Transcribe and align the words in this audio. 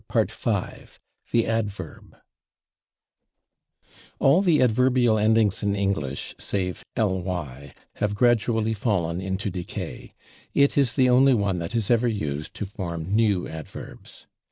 [Pg226]§ 0.09 0.25
5 0.31 0.99
/The 1.31 1.43
Adverb/ 1.45 2.17
All 4.17 4.41
the 4.41 4.59
adverbial 4.59 5.19
endings 5.19 5.61
in 5.61 5.75
English, 5.75 6.33
save 6.39 6.83
/ 6.91 6.97
ly/, 6.97 7.75
have 7.97 8.15
gradually 8.15 8.73
fallen 8.73 9.21
into 9.21 9.51
decay; 9.51 10.15
it 10.55 10.75
is 10.75 10.95
the 10.95 11.07
only 11.07 11.35
one 11.35 11.59
that 11.59 11.75
is 11.75 11.91
ever 11.91 12.07
used 12.07 12.55
to 12.55 12.65
form 12.65 13.15
new 13.15 13.47
adverbs. 13.47 14.25